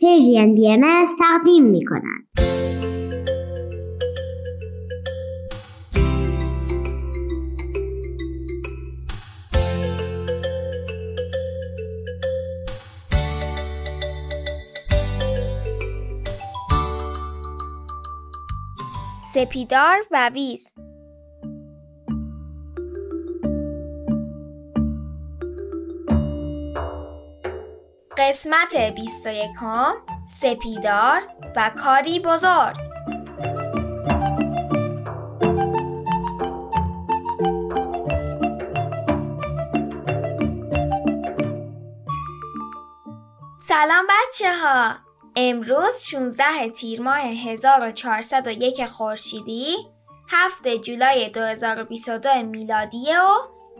[0.00, 2.26] پیجین بی ام تقدیم می کنند.
[19.34, 20.74] سپیدار و ویز
[28.20, 29.50] قسمت 21
[30.26, 31.22] سپیدار
[31.56, 32.76] و کاری بزرگ.
[43.58, 44.94] سلام بچه ها
[45.36, 49.76] امروز 16 تیر ماه 1401 خورشیدی
[50.28, 53.28] 7 جولای 2022 میلادی و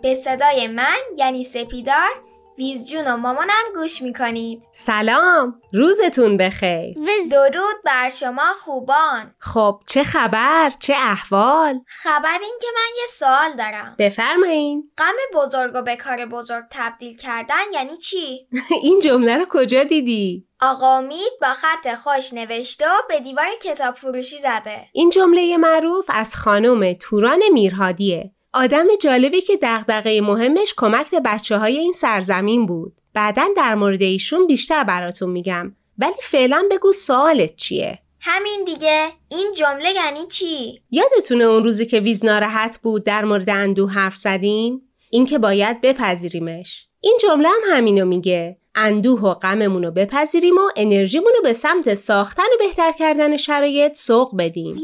[0.03, 2.30] به صدای من یعنی سپیدار
[2.61, 4.63] ویز جون و مامانم گوش می‌کنید.
[4.73, 6.97] سلام روزتون بخیر.
[7.31, 9.35] درود بر شما خوبان.
[9.39, 13.95] خب چه خبر؟ چه احوال؟ خبر این که من یه سوال دارم.
[13.99, 14.91] بفرمایین.
[14.99, 18.49] غم بزرگ و به کار بزرگ تبدیل کردن یعنی چی؟
[18.83, 23.95] این جمله رو کجا دیدی؟ آقا امید با خط خوش نوشته و به دیوار کتاب
[23.95, 24.89] فروشی زده.
[24.93, 28.33] این جمله معروف از خانم توران میرهادیه.
[28.53, 32.93] آدم جالبی که دغدغه مهمش کمک به بچه های این سرزمین بود.
[33.15, 35.77] بعدا در مورد ایشون بیشتر براتون میگم.
[35.99, 42.01] ولی فعلا بگو سوالت چیه؟ همین دیگه این جمله یعنی چی؟ یادتونه اون روزی که
[42.01, 46.87] ویز ناراحت بود در مورد اندوه حرف زدیم؟ این که باید بپذیریمش.
[47.01, 48.60] این جمله هم همینو میگه.
[48.75, 53.99] اندوه و غممون رو بپذیریم و انرژیمون رو به سمت ساختن و بهتر کردن شرایط
[53.99, 54.77] سوق بدیم.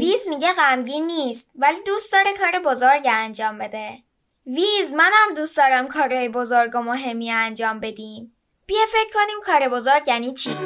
[0.00, 3.90] ویز میگه غمگین نیست ولی دوست داره کار بزرگ انجام بده.
[4.46, 8.36] ویز منم دوست دارم کارهای بزرگ و مهمی انجام بدیم.
[8.66, 10.56] بیا فکر کنیم کار بزرگ یعنی چی؟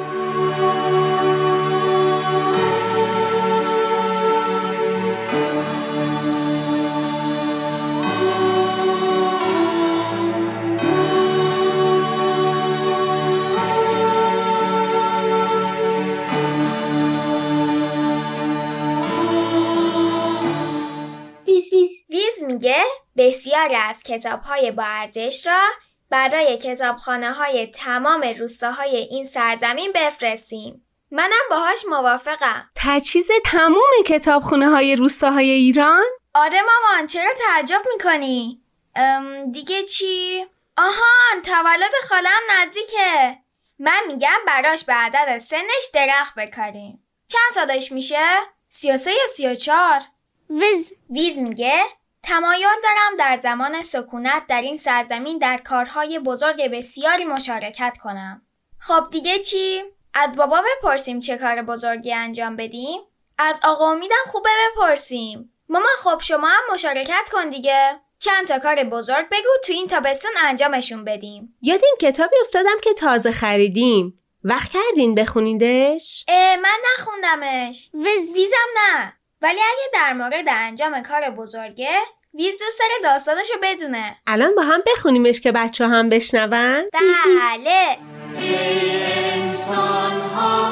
[22.09, 22.83] ویز میگه
[23.17, 25.61] بسیاری از کتاب های با ارزش را
[26.09, 30.87] برای کتابخانه های تمام روستاهای این سرزمین بفرستیم.
[31.11, 32.69] منم باهاش موافقم.
[32.75, 38.61] تجهیز تموم کتابخونه های روستاهای ایران؟ آره مامان چرا تعجب می‌کنی؟
[39.51, 40.45] دیگه چی؟
[40.77, 43.37] آهان تولد خالم نزدیکه.
[43.79, 47.07] من میگم براش به عدد سنش درخت بکاریم.
[47.27, 48.25] چند سالش میشه؟
[48.69, 48.97] سی یا
[49.35, 50.01] سی و چار؟
[50.53, 51.83] ویز ویز میگه
[52.23, 58.41] تمایل دارم در زمان سکونت در این سرزمین در کارهای بزرگ بسیاری مشارکت کنم.
[58.79, 63.01] خب دیگه چی؟ از بابا بپرسیم چه کار بزرگی انجام بدیم؟
[63.37, 65.53] از آقا امیدم خوبه بپرسیم.
[65.69, 67.99] ماما خب شما هم مشارکت کن دیگه.
[68.19, 71.57] چند تا کار بزرگ بگو تو این تابستون انجامشون بدیم.
[71.61, 74.19] یاد این کتابی افتادم که تازه خریدیم.
[74.43, 77.89] وقت کردین بخونیدش؟ اه من نخوندمش.
[77.93, 79.13] ویز ویزم نه.
[79.43, 81.89] ولی اگه در مورد انجام کار بزرگه
[82.33, 87.97] ویز دوست داره داستانشو بدونه الان با هم بخونیمش که بچه هم بشنون؟ بله
[88.37, 90.71] انسان ها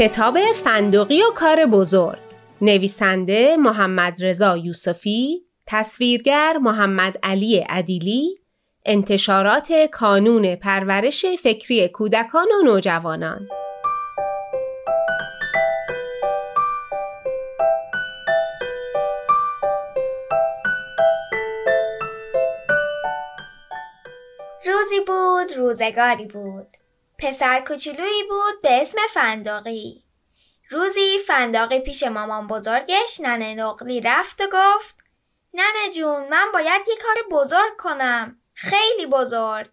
[0.00, 2.18] کتاب فندقی و کار بزرگ.
[2.60, 8.38] نویسنده محمد رضا یوسفی تصویرگر محمد علی عدیلی
[8.86, 13.48] انتشارات کانون پرورش فکری کودکان و نوجوانان.
[24.66, 26.79] روزی بود روزگاری بود.
[27.22, 30.04] پسر کوچولویی بود به اسم فنداقی.
[30.70, 34.96] روزی فنداقی پیش مامان بزرگش ننه نقلی رفت و گفت
[35.54, 38.40] ننه جون من باید یه کار بزرگ کنم.
[38.54, 39.70] خیلی بزرگ.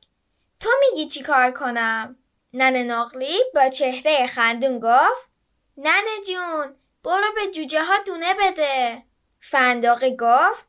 [0.60, 2.16] تو میگی چی کار کنم؟
[2.54, 5.30] ننه نقلی با چهره خندون گفت
[5.78, 9.04] ننه جون برو به جوجه ها دونه بده.
[9.40, 10.68] فنداقی گفت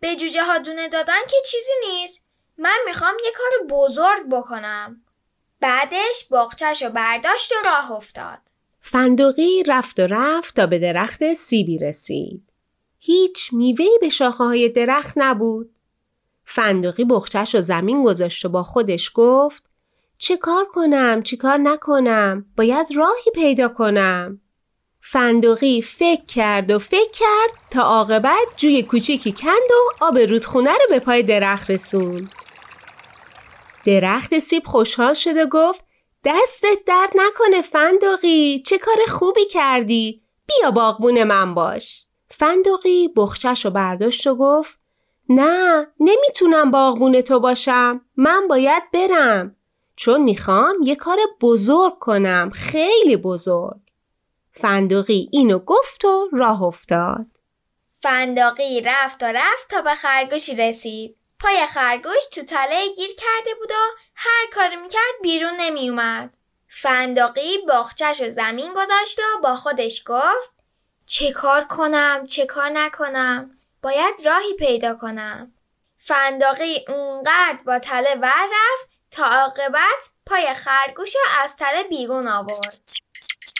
[0.00, 2.24] به جوجه ها دونه دادن که چیزی نیست.
[2.58, 5.04] من می‌خوام یه کار بزرگ بکنم.
[5.60, 8.38] بعدش باغچش رو برداشت و راه افتاد
[8.80, 12.42] فندقی رفت و رفت تا به درخت سیبی رسید.
[12.98, 15.70] هیچ میوهی به شاخه های درخت نبود.
[16.44, 19.64] فندقی بخچش رو زمین گذاشت و با خودش گفت
[20.18, 24.40] چه کار کنم چه کار نکنم باید راهی پیدا کنم.
[25.00, 30.86] فندقی فکر کرد و فکر کرد تا عاقبت جوی کوچیکی کند و آب رودخونه رو
[30.88, 32.30] به پای درخت رسوند.
[33.84, 35.84] درخت سیب خوشحال شد و گفت
[36.24, 42.06] دستت درد نکنه فندقی چه کار خوبی کردی؟ بیا باغبون من باش.
[42.30, 44.78] فندقی بخچش رو برداشت و گفت
[45.28, 49.56] نه نمی‌تونم باغبون تو باشم من باید برم.
[49.96, 53.80] چون می‌خوام یه کار بزرگ کنم خیلی بزرگ.
[54.52, 57.26] فندقی اینو گفت و راه افتاد.
[57.92, 61.16] فنداقی رفت و رفت تا به خرگوشی رسید.
[61.40, 63.74] پای خرگوش تو تله گیر کرده بود و
[64.14, 66.34] هر کاری می‌کرد بیرون نمیومد.
[66.68, 70.54] فنداقی باغچش و زمین گذاشت و با خودش گفت
[71.06, 75.54] چه کار کنم چه کار نکنم باید راهی پیدا کنم.
[75.98, 82.80] فنداقی اونقدر با تله ور رفت تا عاقبت پای خرگوش رو از تله بیرون آورد.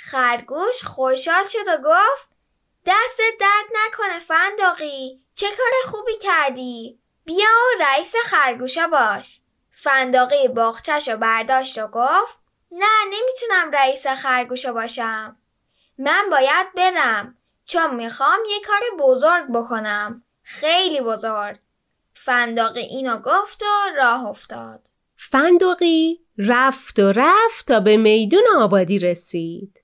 [0.02, 2.28] خرگوش خوشحال شد و گفت
[2.86, 9.40] دستت درد نکنه فنداقی چه کار خوبی کردی بیا و رئیس خرگوشا باش.
[10.54, 12.38] باغچش رو برداشت و گفت
[12.72, 15.36] نه نمی‌تونم رئیس خرگوشا باشم.
[15.98, 20.22] من باید برم چون می‌خوام یه کار بزرگ بکنم.
[20.42, 21.56] خیلی بزرگ.
[22.14, 24.80] فنداقی اینو گفت و راه افتاد.
[25.16, 29.80] فندقی رفت و رفت تا به میدون آبادی رسید.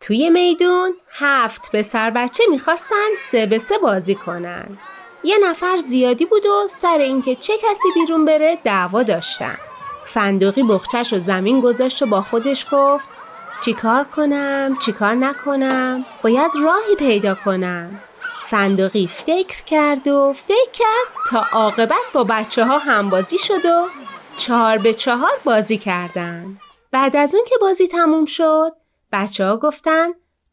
[0.00, 4.78] توی میدون هفت پسر بچه می‌خواستن سه به سه بازی کنن.
[5.24, 9.58] یه نفر زیادی بود و سر اینکه چه کسی بیرون بره دعوا داشتن.
[10.06, 13.08] فندقی بخچش و زمین گذاشت و با خودش گفت
[13.60, 18.00] چیکار کنم؟ چیکار نکنم؟ باید راهی پیدا کنم.
[18.44, 23.86] فندقی فکر کرد و فکر کرد تا عاقبت با بچه ها همبازی شد و
[24.36, 26.58] چهار به چهار بازی کردن.
[26.92, 28.72] بعد از اون که بازی تموم شد
[29.12, 30.08] بچه ها گفتن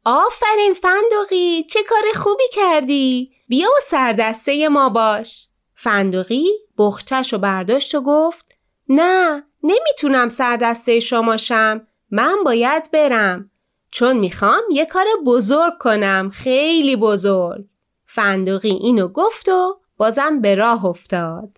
[0.05, 3.34] آفرین فندقی چه کار خوبی کردی!
[3.47, 6.47] بیا و سردسته ما باش فندقی
[6.77, 8.45] بخچش و برداشت و گفت
[8.89, 13.51] نه نمی‌تونم سردسته شماشم من باید برم
[13.91, 17.65] چون می‌خوام یه کار بزرگ کنم خیلی بزرگ
[18.05, 21.57] فندقی اینو گفت و بازم به راه افتاد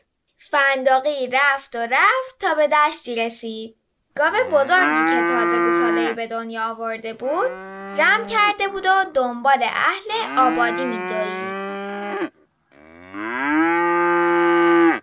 [0.51, 3.75] فنداقی رفت و رفت تا به دشتی رسید.
[4.15, 7.51] گاو بزرگی که تازه گوساله به دنیا آورده بود
[7.99, 11.76] رم کرده بود و دنبال اهل آبادی میدوید.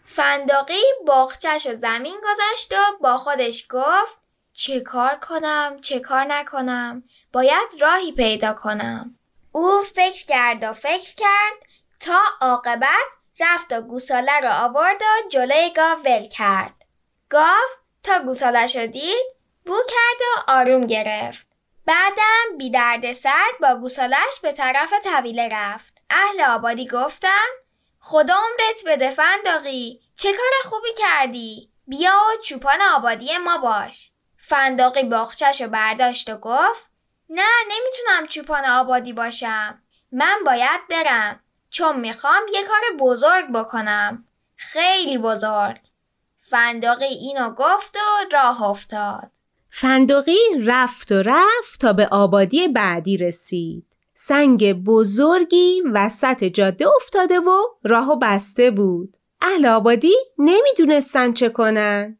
[0.05, 4.19] فنداقی باغچش و زمین گذاشت و با خودش گفت
[4.53, 7.03] چه کار کنم چه کار نکنم
[7.33, 9.19] باید راهی پیدا کنم
[9.53, 11.55] او فکر کرد و فکر کرد
[12.01, 16.75] تا عاقبت رفت و گوساله رو آورد و جلوی گاو ول کرد.
[17.29, 17.69] گاو
[18.03, 19.27] تا گوسالش رو دید
[19.67, 21.47] بو کرد و آروم گرفت.
[21.87, 25.99] بعدم بی درد سرد با گوسالش به طرف طویله رفت.
[26.11, 27.64] اهل آبادی گفتن
[28.07, 34.11] خدا عمرت بده فنداقی چه کار خوبی کردی؟ بیا و چوپان آبادی ما باش.
[34.39, 36.91] فنداقی باغچش رو برداشت و گفت
[37.31, 39.83] نه نمی‌تونم چوپان آبادی باشم.
[40.13, 41.41] من باید برم.
[41.71, 44.29] چون می‌خوام یه کار بزرگ بکنم.
[44.57, 45.81] خیلی بزرگ.
[46.41, 49.31] فنداقی اینو گفت و راه افتاد.
[49.71, 53.94] فندقی رفت و رفت تا به آبادی بعدی رسید.
[54.15, 59.17] سنگ بزرگی وسط جاده افتاده و راهو بسته بود.
[59.43, 62.19] اهل آبادی نمی‌دونستن چه کنن.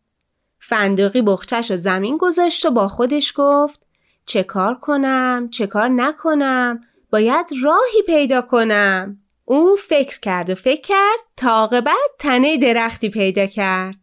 [0.61, 3.87] فندقی بخچش و زمین گذاشت و با خودش گفت
[4.27, 9.19] چه کار کنم چه کار نکنم باید راهی پیدا کنم.
[9.45, 13.97] او فکر کرد و فکر کرد تا عاقبت تنه درختی پیدا کرد.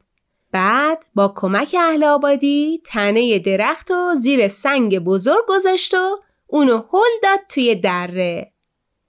[0.52, 6.20] بعد با کمک اهل آبادی تنه درخت و زیر سنگ بزرگ گذاشت و
[6.54, 8.54] اونو هل داد توی دره.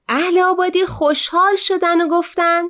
[0.09, 2.63] اهل آبادی خوشحال شدن و گفتن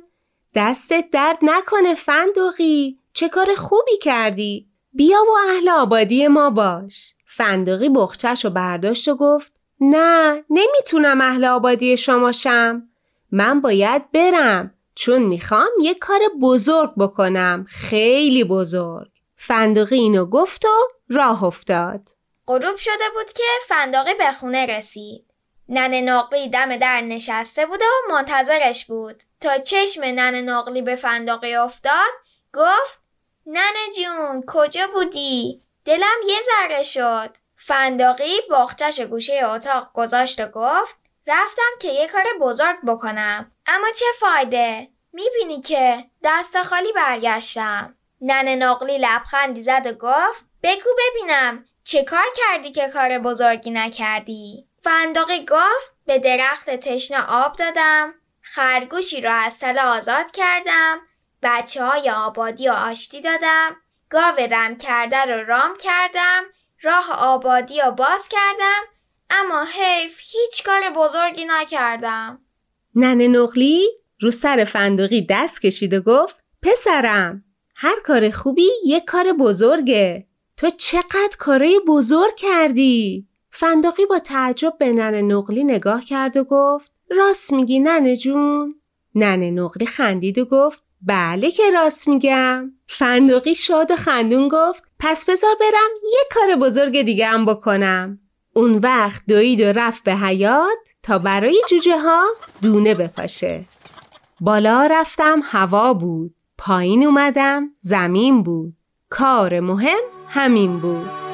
[0.55, 7.13] دستت درد نکنه فندقی چه کار خوبی کردی؟ بیا و اهل آبادی ما باش.
[7.25, 12.83] فندقی بخچش و برداشت و گفت نه نمی‌تونم اهل آبادی شما شم.
[13.31, 17.65] من باید برم چون می‌خوام یه کار بزرگ بکنم.
[17.69, 19.09] خیلی بزرگ.
[19.35, 20.69] فندقی اینو گفت و
[21.09, 22.09] راه افتاد.
[22.47, 25.25] غروب شده بود که فندقی به خونه رسید.
[25.69, 29.23] ننه نقلی دم در نشسته بود و منتظرش بود.
[29.41, 32.13] تا چشم ننه نقلی به فندقی افتاد
[32.53, 32.99] گفت
[33.45, 37.37] ننه جون کجا بودی؟ دلم یه ذره شد.
[37.57, 40.95] فندقی باغچش گوشه اتاق گذاشت و گفت
[41.27, 43.51] رفتم که یه کار بزرگ بکنم.
[43.65, 47.95] اما چه فایده؟ می‌بینی که دست خالی برگشتم.
[48.21, 54.67] ننه نقلی لبخندی زد و گفت بگو ببینم چه کار کردی که کار بزرگی نکردی؟
[54.81, 60.99] فندقی گفت به درخت تشنه آب دادم خرگوشی را از تله آزاد کردم
[61.43, 63.75] بچه های آبادی و آشتی دادم
[64.09, 66.43] گاو رم کرده رو رام کردم
[66.81, 68.81] راه آبادی رو باز کردم
[69.29, 72.39] اما حیف هیچ کار بزرگی نکردم
[72.95, 73.87] ننه نقلی
[74.19, 77.43] رو سر فندقی دست کشید و گفت پسرم
[77.75, 84.91] هر کار خوبی یک کار بزرگه تو چقدر کارای بزرگ کردی؟ فندقی با تعجب به
[84.91, 88.75] ننه نقلی نگاه کرد و گفت راست میگی ننه جون.
[89.15, 92.71] ننه نقلی خندید و گفت بله که راست میگم.
[92.87, 98.19] فندقی شاد و خندون گفت پس بذار برم یک کار بزرگ دیگه هم بکنم.
[98.53, 102.23] اون وقت دوید و رفت به حیات تا برای جوجه ها
[102.61, 103.65] دونه بپاشه.
[104.41, 106.35] بالا رفتم هوا بود.
[106.57, 108.73] پایین اومدم زمین بود.
[109.09, 109.99] کار مهم
[110.33, 111.32] همین بود.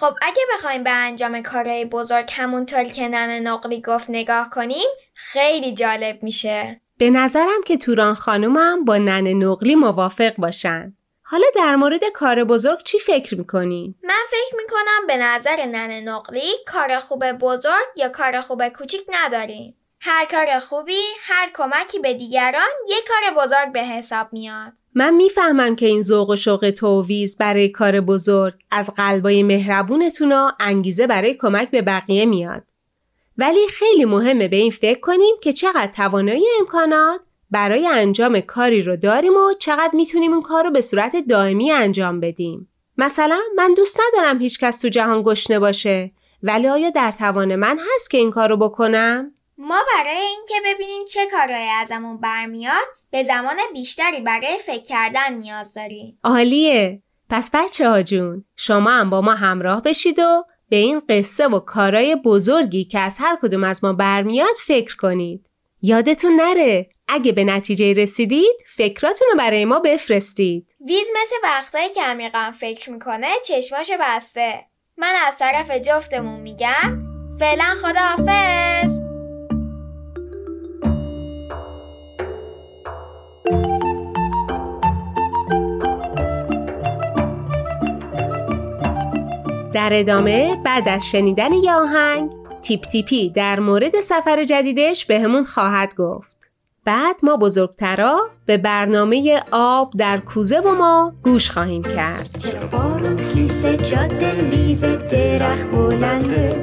[0.00, 5.74] خب اگه بخوایم به انجام کارهای بزرگ همونطور که ننه نقلی گفت نگاه کنیم خیلی
[5.74, 6.80] جالب میشه.
[6.98, 10.96] به نظرم که توران خانومم با ننه نقلی موافق باشن.
[11.22, 16.52] حالا در مورد کار بزرگ چی فکر می‌کنین؟ من فکر می‌کنم به نظر ننه نقلی
[16.66, 19.76] کار خوب بزرگ یا کار خوب کوچیک نداریم.
[20.00, 24.72] هر کار خوبی هر کمکی به دیگران یک کار بزرگ به حساب میاد.
[24.98, 30.50] من می‌فهمم که این ذوق و شوق توویز برای کار بزرگ از قلبای مهربونتون و
[30.60, 32.62] انگیزه برای کمک به بقیه میاد.
[33.38, 38.96] ولی خیلی مهمه به این فکر کنیم که چقدر توانایی امکانات برای انجام کاری رو
[38.96, 42.68] داریم و چقدر می‌تونیم اون کار رو به صورت دائمی انجام بدیم.
[42.98, 46.10] مثلا من دوست ندارم هیچ کس تو جهان گشنه باشه
[46.42, 51.04] ولی آیا در توان من هست که این کار رو بکنم؟ ما برای اینکه ببینیم
[51.04, 52.86] چه کارهایی ازمون برمیاد
[53.16, 56.18] به زمان بیشتری برای فکر کردن نیاز داریم.
[56.24, 57.02] عالیه!
[57.30, 61.58] پس بچه ها جون شما هم با ما همراه بشید و به این قصه و
[61.58, 65.50] کارای بزرگی که از هر کدوم از ما برمیاد فکر کنید.
[65.82, 70.76] یادتون نره اگه به نتیجه رسیدید فکراتون رو برای ما بفرستید.
[70.86, 74.64] ویز مثل وقتایی که عمیقا فکر می‌کنه چشماش بسته.
[74.96, 77.02] من از طرف جفتمون میگم
[77.38, 79.05] فعلا خداحافظ.
[89.76, 92.30] در ادامه بعد از شنیدن یه آهنگ
[92.62, 96.50] تیپ تیپی در مورد سفر جدیدش بهمون خواهد گفت.
[96.84, 102.38] بعد ما بزرگترا به برنامه آب در کوزه و ما گوش خواهیم کرد.
[102.38, 106.62] چرا بارون خیسه جاده لیز درخت بلنده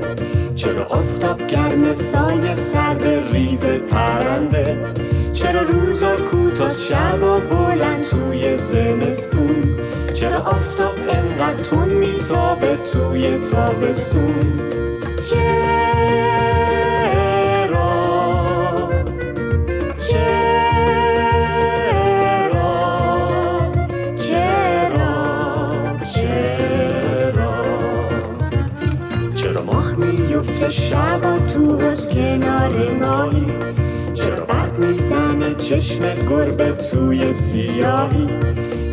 [0.56, 4.94] چرا آفتاب گرم سایه سرد ریز پرنده
[5.34, 9.64] چرا روزا کوتاه شبا بلند توی زمستون
[10.14, 12.13] چرا آفتاب انقدر تون میتابه
[12.92, 14.60] توی تابستون.
[15.30, 16.00] چرا؟
[19.98, 20.42] چرا؟
[24.18, 25.16] چرا؟
[26.06, 27.54] چرا؟
[29.36, 33.46] چرا ماه میفته شبا تو از کنار ماهی؟
[34.14, 38.28] چرا برق می‌زنه چشم گربه توی سیاهی؟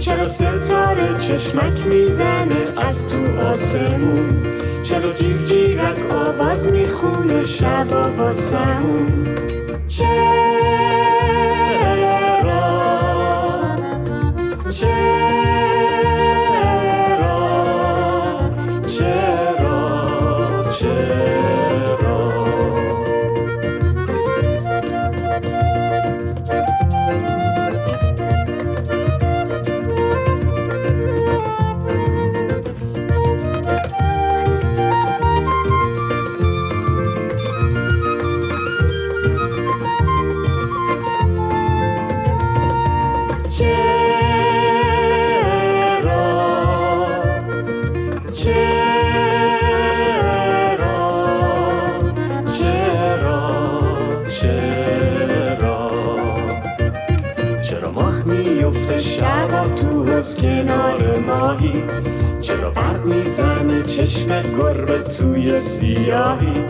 [0.00, 4.42] چرا ستاره چشمک می‌زنه از تو آسمون؟
[4.82, 9.39] چرا جیر جیرک آواز می‌خونه شبا واسمون؟
[59.00, 61.84] شبا تو حوز کنار ماهی.
[62.40, 66.64] چرا برق می‌زنه چشم گربه توی سیاهی.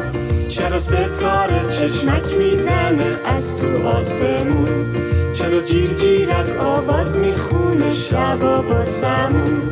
[0.49, 4.95] چرا ستاره چشمک می‌زنه از تو آسمون؟
[5.33, 9.63] چرا جیر جیرک آواز می‌خونه شبا با سمون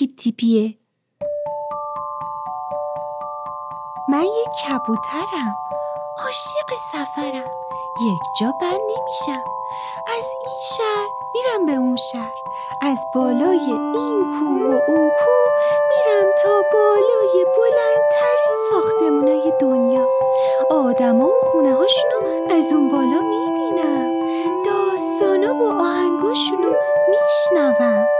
[0.00, 0.74] تیپ تیپیه.
[4.08, 5.56] من یک کبوترم.
[6.24, 7.50] عاشق سفرم.
[8.06, 9.44] یک جا بند نمیشم.
[10.06, 12.34] از این شهر میرم به اون شهر.
[12.82, 15.52] از بالای این کوه و اون کوه
[15.90, 20.06] میرم تا بالای بلندترین ساختمونای دنیا.
[20.70, 24.10] آدما و خونه هاشونو از اون بالا می‌بینم.
[24.64, 26.72] داستانا و آهنگاشونو
[27.10, 28.19] میشنوم.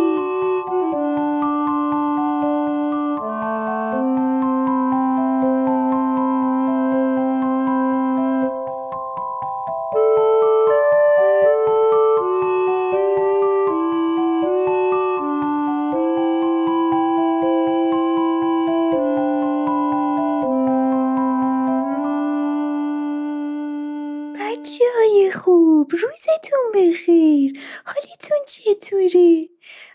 [26.11, 29.49] روزتون بخیر حالیتون چطوره؟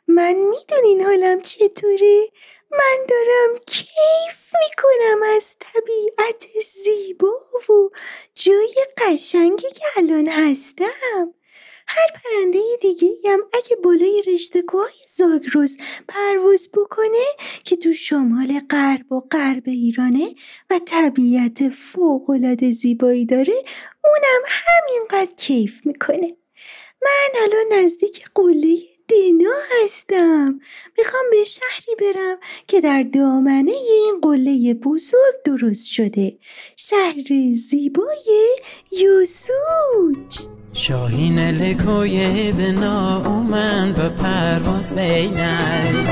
[0.08, 2.28] من می‌دونین حالم چطوره؟
[2.70, 6.46] من دارم کیف می‌کنم از طبیعت
[6.84, 7.34] زیبا
[7.68, 7.90] و
[8.34, 11.34] جای قشنگی که الان هستم
[11.88, 15.76] هر پرنده دیگه هم اگه بالای رشته کوه زاگرس
[16.08, 17.26] پرواز بکنه
[17.64, 20.34] که تو شمال غرب و غرب ایرانه
[20.70, 23.54] و طبیعت فوق‌العاده زیبایی داره
[24.04, 26.36] اونم همینقدر کیف می‌کنه.
[27.02, 28.78] من الان نزدیک قله
[29.08, 30.60] دنا هستم.
[30.98, 36.38] می‌خوام به شهری برم که در دامنه این قله بزرگ درست شده.
[36.76, 38.58] شهر زیبای
[38.92, 40.48] یوسوج.
[40.72, 46.06] شاهین لکوی دنا اومن به پرواز دینن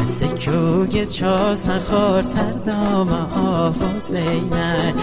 [0.00, 4.94] مثل کوگ چاسن خار سردام آواز دینن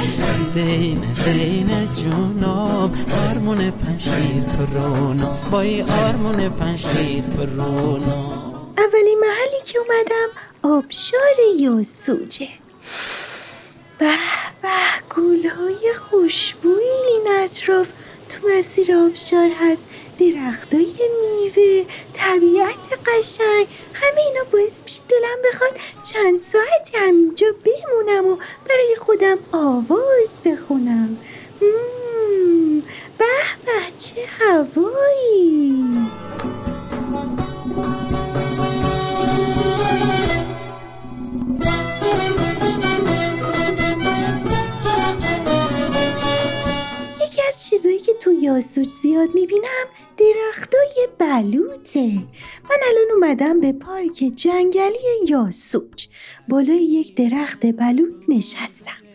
[0.53, 2.91] دین دین جونم
[3.29, 5.37] آرمون پنشیر پرونم.
[5.51, 8.31] بای آرمون پنشیر پرونم.
[8.77, 10.29] اولین محلی که اومدم
[10.77, 12.49] آبشار یاسوجه.
[13.99, 14.11] به
[14.61, 14.69] به
[15.15, 17.91] گلهای خوشبوی این اطراف
[18.29, 19.87] تو مسیر آبشار هست.
[20.19, 21.85] درختای میوه.
[22.13, 23.67] طبیعت قشنگ.
[23.93, 25.71] همه اینا باعث میشه دلم بخواد
[26.03, 28.37] چند ساعتی همینجا بمونم و
[28.69, 31.17] برای خودم آواز بخونم.
[33.17, 33.25] به
[33.65, 35.83] به چه هوایی.
[47.25, 49.85] یکی از چیزایی که تو یاسوج زیاد می‌بینم
[50.17, 52.11] درختای بلوطه.
[52.63, 56.07] من الان اومدم به پارک جنگلی یاسوج.
[56.47, 59.07] بالای یک درخت بلوط نشستم.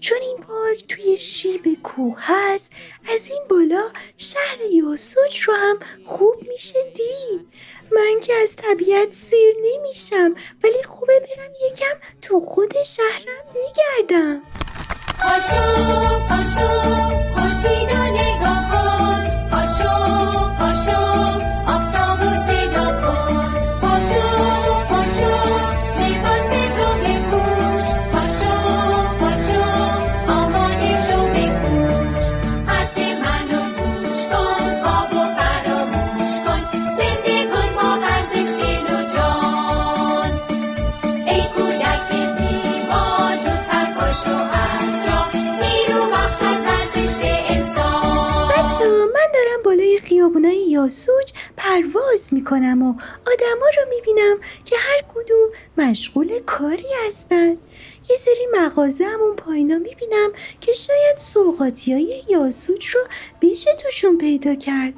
[0.00, 2.70] چون این پارک توی شیب کوه هست
[3.14, 3.82] از این بالا
[4.16, 7.46] شهر یاسوج رو هم خوب میشه دید.
[7.92, 14.42] من که از طبیعت سیر نمیشم ولی خوبه برم یکم تو خود شهرم بگردم.
[15.18, 15.64] پاشو
[16.28, 16.68] پاشو
[17.34, 19.48] خورشید رو نگاه کن.
[19.50, 20.19] پاشو.
[20.80, 21.89] پاشو
[50.70, 52.94] یاسوج پرواز می‌کنم و
[53.26, 57.50] آدما رو می‌بینم که هر کدوم مشغول کاری هستن.
[58.10, 63.00] یه سری مغازه هم اون پایینا می‌بینم که شاید سوقاتی های یاسوج رو
[63.42, 64.94] بشه توشون پیدا کرد.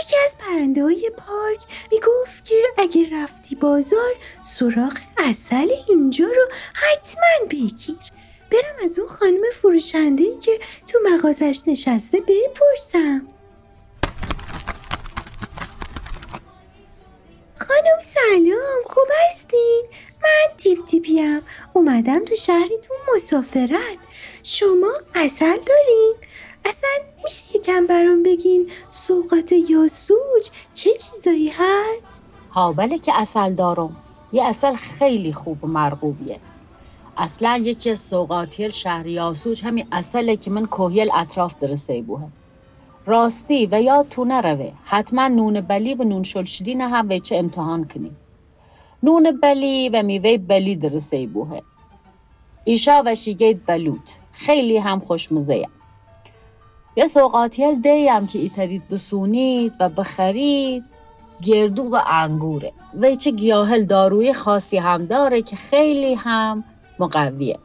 [0.00, 1.60] یکی از پرنده های پارک
[1.92, 7.96] می‌گفت که اگه رفتی بازار سراغ اصل اینجا رو حتما بگیر.
[8.50, 13.26] برم از اون خانم فروشنده که تو مغازش نشسته بپرسم.
[17.60, 19.82] خانم سلام خوب هستین؟
[20.22, 21.40] من تیپ تیپیم
[21.72, 23.98] اومدم تو شهرتون مسافرت
[24.42, 26.14] شما اصل دارین؟
[26.64, 26.90] اصلا
[27.24, 33.96] میشه یکم برام بگین سوقات یاسوج چه چیزایی هست؟ ها بله که اصل دارم
[34.32, 36.40] یه اصل خیلی خوب و مرغوبیه
[37.16, 42.28] اصلا یکی از سوقاتیل شهر یاسوج همین اصله که من کوهیل اطراف درسه بوه
[43.10, 44.72] راستی و یا تو نروه.
[44.84, 48.10] حتما نون بلی و نون شلشدی نه هم ویچه امتحان کنی.
[49.02, 51.60] نون بلی و میوه بلی درسه بوه
[52.64, 55.66] ایشا و شیگید بلود خیلی هم خوشمزه
[56.96, 60.84] یه سوقاتیل دیم که ایترید بسونید و بخرید.
[61.42, 62.72] گردو و انگوره.
[63.00, 66.64] و چه گیاهل داروی خاصی هم داره که خیلی هم
[66.98, 67.58] مقویه.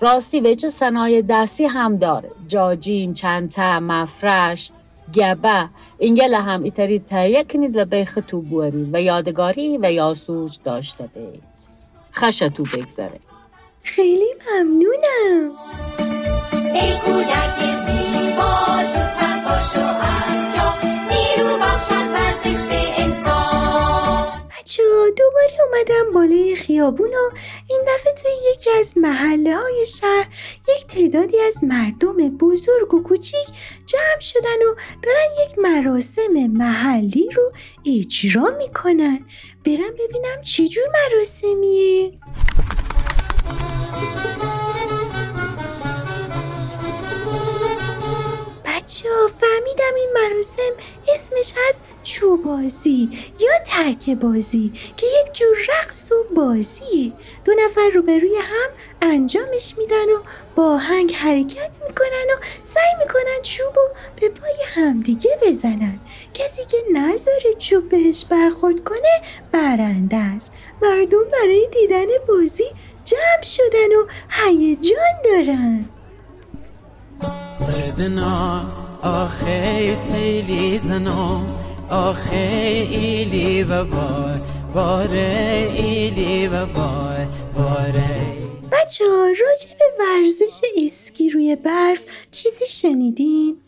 [0.00, 2.30] راستی و چه صنایع دستی هم داره.
[2.48, 4.70] جاجیم، چنته، مفرش،
[5.14, 5.68] گبه.
[5.98, 11.42] اینگل هم ایتری تهیه کنید و بیخ تو بوری و یادگاری و یاسوج داشته بید
[12.12, 13.20] خش تو بگذره.
[13.82, 15.52] خیلی ممنونم.
[16.74, 17.58] ای کودک
[25.74, 27.36] اومدم بالای خیابون و
[27.70, 30.26] این دفعه توی یکی از محله های شهر
[30.68, 33.46] یک تعدادی از مردم بزرگ و کوچیک
[33.86, 37.52] جمع شدن و دارن یک مراسم محلی رو
[37.86, 39.26] اجرا می‌کنن.
[39.64, 42.12] برم ببینم چی مراسمیه.
[48.64, 49.08] بچه
[49.40, 50.72] فهمیدم این مراسم
[51.14, 53.08] اسمش از چوبازی
[53.40, 57.12] یا ترک بازی که یک جور رقص و بازیه.
[57.44, 58.70] دو نفر روبروی هم
[59.02, 60.18] انجامش میدن و
[60.56, 66.00] با هنگ حرکت می‌کنن و سعی می‌کنن چوب و به پای همدیگه بزنن.
[66.34, 69.20] کسی که نذاره چوب بهش برخورد کنه
[69.52, 70.52] برنده است.
[70.82, 72.64] مردم برای دیدن بازی
[73.04, 75.84] جمع شدن و هیجان دارن.
[77.50, 78.66] سردنا
[79.02, 81.42] آخه سیلی زنا
[81.90, 82.36] آخه
[82.90, 84.40] ایلی و بار
[84.74, 88.44] باره ایلی و بار باره.
[88.72, 93.60] بچه ها راجع به ورزش اسکی روی برف چیزی شنیدین؟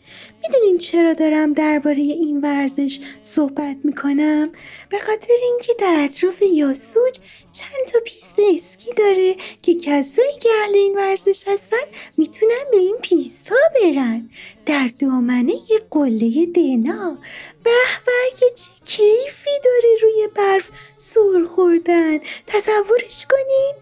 [0.43, 4.51] می‌دونین چرا دارم درباره این ورزش صحبت می‌کنم؟
[4.89, 7.19] به خاطر اینکه در اطراف یاسوج
[7.51, 11.87] چند تا پیست اسکی داره که کسایی که اهل این ورزش هستن
[12.17, 14.29] می‌تونن به این پیست ها برن
[14.65, 17.17] در دامنه یه قله دنا
[17.63, 17.71] به
[18.05, 23.73] به که چه کیفی داره روی برف سر خوردن تصورش کنین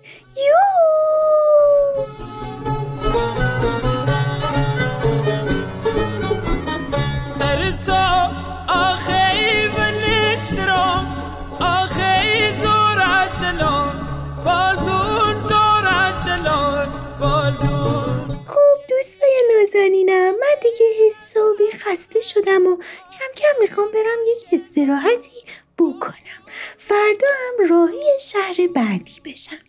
[19.76, 22.78] نازنینم من دیگه حسابی خسته شدم و
[23.12, 25.44] کم کم می‌خوام برم یک استراحتی
[25.78, 26.42] بکنم.
[26.78, 29.60] فردا هم راهی شهر بعدی بشم.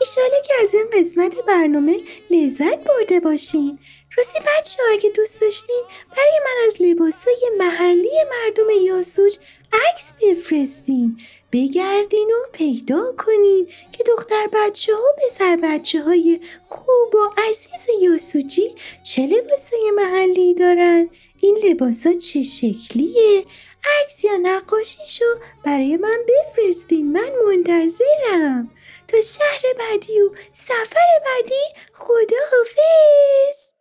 [0.00, 3.78] ایشاله که از این قسمت برنامه لذت برده باشین.
[4.16, 9.38] راستی بچه اگه دوست داشتین برای من از لباسای محلی مردم یاسوج
[9.72, 11.20] عکس بفرستین.
[11.52, 18.02] بگردین و پیدا کنین که دختر بچه ها و پسر بچه های خوب و عزیز
[18.02, 23.44] یاسوجی چه لباسای محلی دارن؟ این لباسا چه شکلیه؟
[23.84, 25.24] عکس یا نقاشیشو
[25.64, 27.12] برای من بفرستین.
[27.12, 28.70] من منتظرم.
[29.08, 33.72] تا شهر بعدی و سفر بعدی خدا حافظ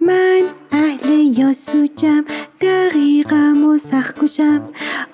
[0.00, 2.24] من اهل یاسوجم
[2.60, 4.18] دقیقم و سخت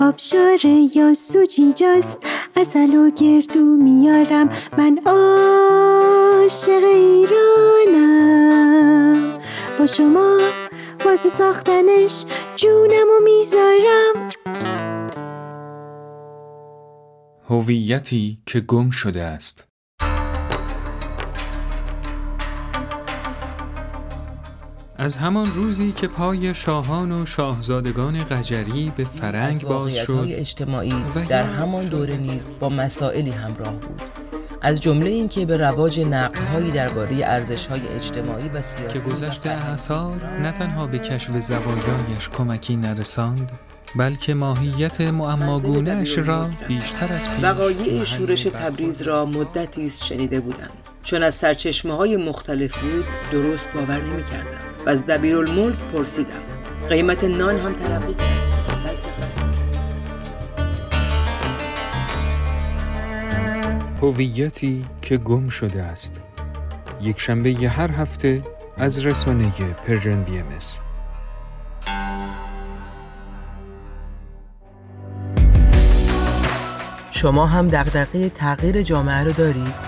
[0.01, 0.65] آبشار
[0.95, 2.19] یاسوج اینجاست.
[2.61, 4.49] اصل و گردو میارم.
[4.79, 8.19] من عاشق ایرانم.
[9.79, 10.39] با شما
[11.05, 12.25] واسه ساختنش
[12.57, 14.29] جونم و می‌ذارم.
[17.49, 19.68] هویتی که گم شده است.
[25.01, 31.05] از همان روزی که پای شاهان و شاهزادگان قجری به فرنگ باز از شد اجتماعی
[31.15, 34.03] و در همان دوره نیز با مسائلی همراه بود.
[34.63, 40.27] از جمله اینکه به رواج نقدهایی درباره ارزش‌های اجتماعی و که سیاسی و گذشت اعصار
[40.43, 43.53] نه تنها به کشف زوایایش کمکی نرساند
[43.97, 50.71] بلکه ماهیت معماگونهش را بیشتر از پیش وقایع شورش تبریز را مدتی است شنیده بودم.
[51.03, 56.43] چون از سرچشمه های مختلف بود درست باور نمی کردم و از دبیرالملک پرسیدم.
[56.89, 58.49] قیمت نان هم تلقی کرد.
[64.03, 66.21] هویتی که گم شده است.
[67.01, 68.43] یک شنبه ی هر هفته
[68.77, 69.53] از رسانه
[69.87, 70.45] پرژن بی ام
[77.11, 79.88] شما هم دغدغه تغییر جامعه رو دارید؟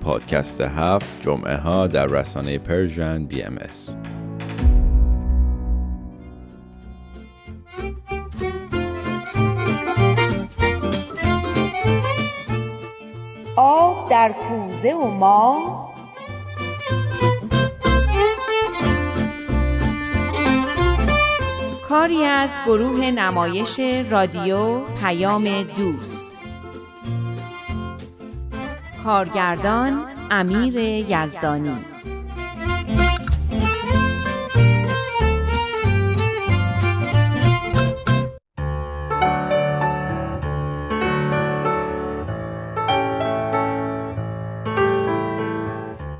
[0.00, 3.96] پادکست هفت جمعه ها در رسانه Persian BMS.
[13.56, 15.90] آب در کوزه و ما
[21.88, 26.29] کاری از گروه نمایش رادیو پیام دوست
[29.04, 31.76] کارگردان امیر یزدانی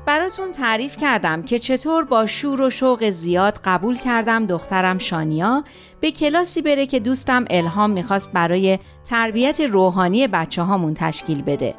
[0.05, 5.63] براتون تعریف کردم که چطور با شور و شوق زیاد قبول کردم دخترم شانیا
[5.99, 11.75] به کلاسی بره که دوستم الهام می‌خواست برای تربیت روحانی بچه هامون تشکیل بده.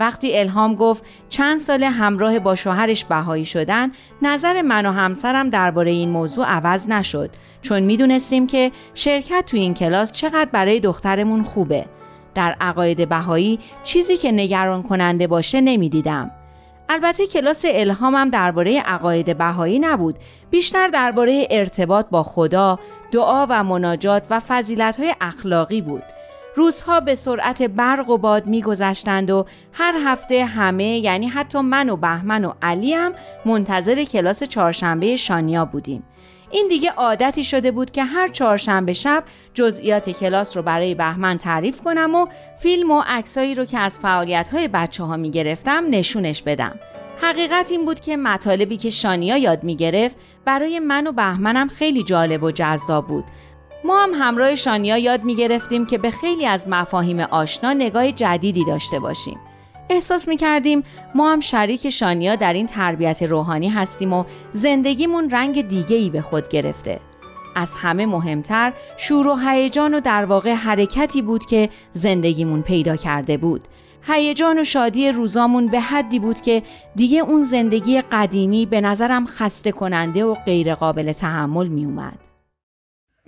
[0.00, 3.90] وقتی الهام گفت چند سال همراه با شوهرش بهایی شدن
[4.22, 7.30] نظر من و همسرم درباره این موضوع عوض نشد
[7.62, 11.84] چون می‌دونستیم که شرکت تو این کلاس چقدر برای دخترمون خوبه.
[12.34, 16.30] در عقاید بهایی چیزی که نگران کننده باشه نمی‌دیدم.
[16.88, 20.18] البته کلاس الهامم درباره عقاید بهایی نبود
[20.50, 22.78] بیشتر درباره ارتباط با خدا
[23.12, 26.02] دعا و مناجات و فضیلت‌های اخلاقی بود.
[26.58, 31.96] روزها به سرعت برق و باد میگذشتند و هر هفته همه یعنی حتی من و
[31.96, 33.12] بهمن و علی هم
[33.44, 36.02] منتظر کلاس چهارشنبه شانیا بودیم
[36.50, 41.80] این دیگه عادتی شده بود که هر چهارشنبه شب جزئیات کلاس رو برای بهمن تعریف
[41.80, 42.26] کنم و
[42.58, 46.74] فیلم و عکسایی رو که از فعالیت‌های بچه ها می گرفتم نشونش بدم.
[47.22, 52.02] حقیقت این بود که مطالبی که شانیا یاد می گرفت برای من و بهمنم خیلی
[52.02, 53.24] جالب و جذاب بود.
[53.84, 58.64] ما هم همراه شانیا یاد می گرفتیم که به خیلی از مفاهیم آشنا نگاه جدیدی
[58.64, 59.38] داشته باشیم.
[59.90, 60.82] احساس می کردیم
[61.14, 66.20] ما هم شریک شانیا در این تربیت روحانی هستیم و زندگیمون رنگ دیگه ای به
[66.20, 67.00] خود گرفته.
[67.56, 73.36] از همه مهمتر شور و هیجان و در واقع حرکتی بود که زندگیمون پیدا کرده
[73.36, 73.68] بود.
[74.02, 76.62] هیجان و شادی روزامون به حدی بود که
[76.94, 82.27] دیگه اون زندگی قدیمی به نظرم خسته کننده و غیرقابل تحمل می اومد.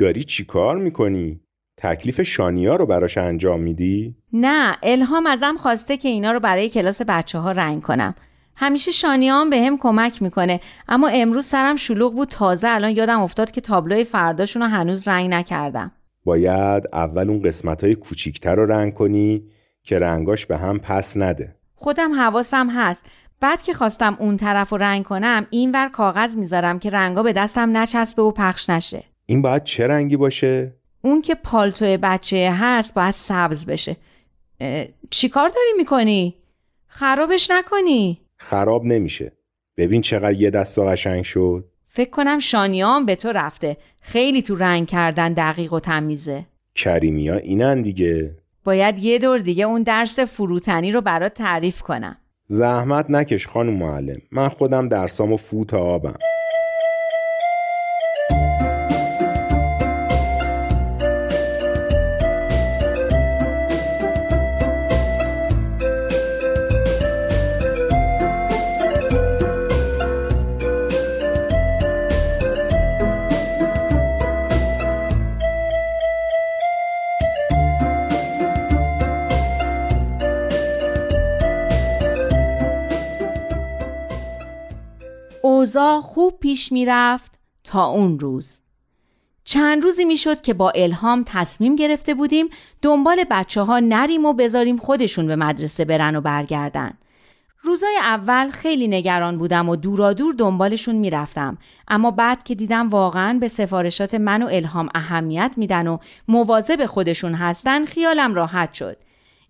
[0.01, 1.41] داری چی کار می‌کنی؟
[1.77, 7.03] تکلیف شانیا رو براش انجام میدی؟ نه الهام ازم خواسته که اینا رو برای کلاس
[7.09, 8.15] بچه ها رنگ کنم.
[8.57, 12.29] همیشه شانیام به هم کمک می‌کنه اما امروز سرم شلوغ بود.
[12.29, 15.93] تازه الان یادم افتاد که تابلوی فرداشون رو هنوز رنگ نکردم.
[16.25, 19.43] باید اول اون قسمت های کوچیکتر رو رنگ کنی
[19.83, 21.57] که رنگاش به هم پس نده.
[21.75, 23.07] خودم حواسم هست.
[23.41, 27.77] بعد که خواستم اون طرف رو رنگ کنم اینور کاغذ می‌ذارم که رنگا به دستم
[27.77, 29.05] نچسبه و پخش نشه.
[29.31, 33.97] این باید چه رنگی باشه؟ اون که پالتو بچه هست باید سبز بشه.
[35.11, 36.35] چی کار داری می‌کنی؟
[36.87, 38.21] خرابش نکنی.
[38.37, 39.33] خراب نمیشه.
[39.77, 41.65] ببین چقدر یه دست قشنگ شد.
[41.89, 43.77] فکر کنم شانیام به تو رفته.
[44.01, 46.47] خیلی تو رنگ کردن دقیق و تمیزه.
[46.75, 48.37] کریمیا اینن دیگه.
[48.65, 52.17] باید یه دور دیگه اون درس فروتنی رو برات تعریف کنم.
[52.45, 54.21] زحمت نکش خانم معلم.
[54.33, 56.19] من خودم درسامو فوت آبم.
[86.51, 88.61] پیش می‌رفت تا اون روز.
[89.45, 92.47] چند روزی می‌شد که با الهام تصمیم گرفته بودیم
[92.83, 96.99] دنبال بچه ها نریم و بذاریم خودشون به مدرسه برن و برگردن.
[97.63, 101.59] روزای اول خیلی نگران بودم و دورادور دنبالشون می‌رفتم
[101.89, 107.35] اما بعد که دیدم واقعا به سفارشات من و الهام اهمیت میدن و مواظب خودشون
[107.35, 108.97] هستن خیالم راحت شد.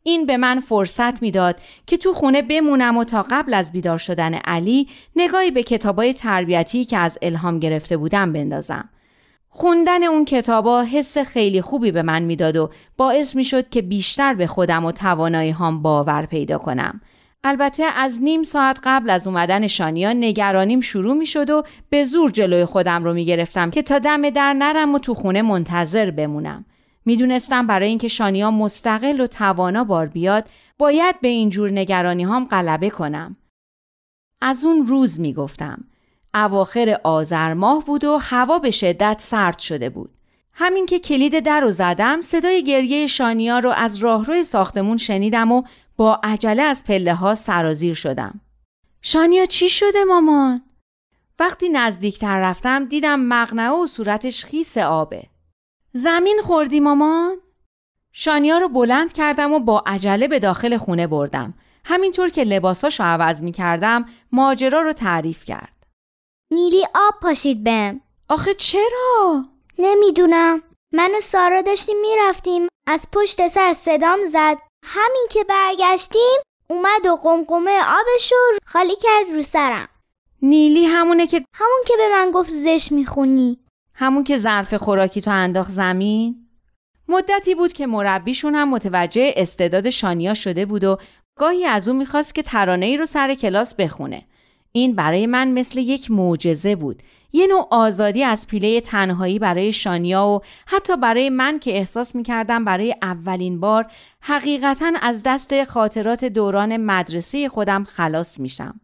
[0.03, 4.35] این به من فرصت می‌داد که تو خونه بمونم و تا قبل از بیدار شدن
[4.35, 8.89] علی نگاهی به کتابای تربیتی که از الهام گرفته بودم بندازم.
[9.49, 14.47] خوندن اون کتابا حس خیلی خوبی به من می‌داد و باعث می‌شد که بیشتر به
[14.47, 17.01] خودم و توانایی هم باور پیدا کنم.
[17.45, 22.31] البته از نیم ساعت قبل از اومدن شانیا نگرانیم شروع می شد و به زور
[22.31, 26.65] جلوی خودم رو می گرفتم که تا دم در نرم و تو خونه منتظر بمونم.
[27.11, 32.91] می‌دونستم برای اینکه شانیا مستقل و توانا بار بیاد باید به اینجور نگرانی هام غلبه
[32.91, 33.37] کنم.
[34.41, 35.85] از اون روز می گفتم.
[36.35, 40.11] اواخر آذر ماه بود و هوا به شدت سرد شده بود.
[40.53, 45.63] همین که کلید در رو زدم صدای گریه شانیا رو از راهروی ساختمون شنیدم و
[45.97, 48.41] با عجله از پله ها سرازیر شدم.
[49.03, 50.63] شانیا چی شده مامان؟
[51.39, 55.30] وقتی نزدیکتر رفتم دیدم مغنعه و صورتش خیس آبه.
[55.93, 57.37] زمین خوردی مامان؟
[58.13, 61.55] شانیا رو بلند کردم و با عجله به داخل خونه بردم.
[61.85, 65.87] همینطور که لباساشو عوض می کردم ماجرا رو تعریف کرد.
[66.53, 68.01] نیلی آب پاشید بهم.
[68.29, 69.45] آخه چرا؟
[69.79, 70.63] نمی‌دونم.
[70.93, 77.17] من و سارا داشتیم می‌رفتیم از پشت سر صدام زد همین که برگشتیم اومد و
[77.17, 79.89] قمقمه آبش رو خالی کرد رو سرم
[80.43, 83.59] نیلی همونه که همون که به من گفت زش می‌خونی
[84.01, 86.37] همون که ظرف خوراکی تو انداخت زمین
[87.09, 90.99] مدتی بود که مربیشون هم متوجه استعداد شانیا شده بود و
[91.37, 94.23] گاهی از اون می‌خواست که ترانه ای رو سر کلاس بخونه
[94.73, 100.27] این برای من مثل یک معجزه بود یه نوع آزادی از پیله تنهایی برای شانیا
[100.27, 103.87] و حتی برای من که احساس می کردم برای اولین بار
[104.21, 108.81] حقیقتا از دست خاطرات دوران مدرسه خودم خلاص میشم.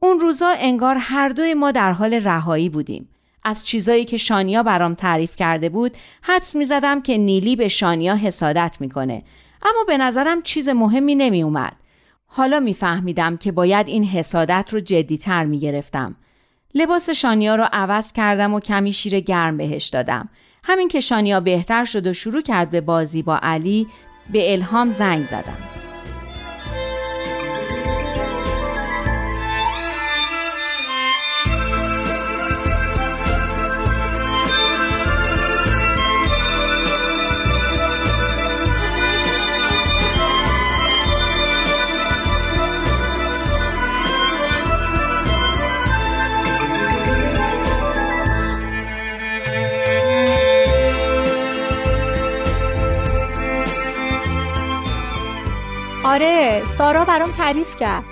[0.00, 3.08] اون روزا انگار هر دوی ما در حال رهایی بودیم.
[3.44, 8.16] از چیزایی که شانیا برام تعریف کرده بود حدس می زدم که نیلی به شانیا
[8.16, 9.22] حسادت می‌کنه
[9.62, 11.76] اما به نظرم چیز مهمی نمی اومد.
[12.26, 16.16] حالا میفهمیدم که باید این حسادت رو جدیتر می گرفتم.
[16.74, 20.28] لباس شانیا رو عوض کردم و کمی شیر گرم بهش دادم.
[20.64, 23.86] همین که شانیا بهتر شد و شروع کرد به بازی با علی
[24.32, 25.83] به الهام زنگ زدم.
[56.14, 58.04] آره سارا برام تعریف کرد.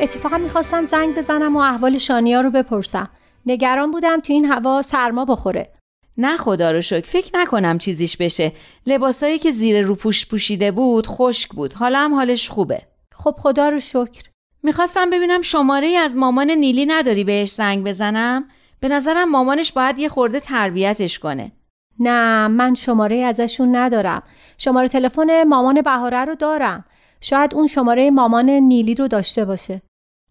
[0.00, 3.10] اتفاقا می‌خواستم زنگ بزنم و احوال شانیا رو بپرسم.
[3.46, 5.72] نگران بودم تو این هوا سرما بخوره.
[6.18, 8.52] نه خدا رو شکر فکر نکنم چیزیش بشه.
[8.86, 11.72] لباسایی که زیر روپوش پوشیده بود خشک بود.
[11.72, 12.82] حالا هم حالش خوبه.
[13.14, 14.22] خب خدا رو شکر.
[14.62, 18.44] می‌خواستم ببینم شماره ای از مامان نیلی نداری بهش زنگ بزنم؟
[18.80, 21.52] به نظرم مامانش باید یه خورده تربیتش کنه.
[21.98, 24.22] نه من شماره ازشون ندارم.
[24.58, 26.84] شماره تلفن مامان بهاره رو دارم.
[27.22, 29.82] شاید اون شماره مامان نیلی رو داشته باشه.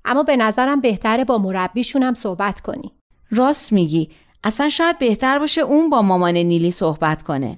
[0.05, 2.91] اما به نظرم بهتره با مربیشون هم صحبت کنی.
[3.31, 4.09] راست میگی.
[4.43, 7.57] اصلا شاید بهتر باشه اون با مامان نیلی صحبت کنه.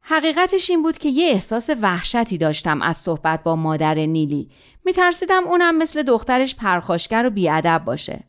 [0.00, 4.50] حقیقتش این بود که یه احساس وحشتی داشتم از صحبت با مادر نیلی.
[4.84, 8.24] میترسیدم اونم مثل دخترش پرخاشگر و بیادب باشه.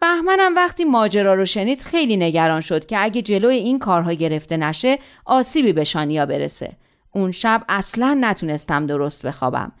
[0.00, 4.98] بهمنم وقتی ماجرا رو شنید خیلی نگران شد که اگه جلوی این کارها گرفته نشه
[5.24, 6.72] آسیبی به شانیا برسه.
[7.12, 9.72] اون شب اصلا نتونستم درست بخوابم.